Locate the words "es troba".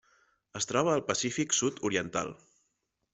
0.59-0.93